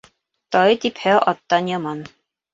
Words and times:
Тай 0.55 0.77
типһә, 0.85 1.13
аттан 1.33 1.71
яман. 1.75 2.03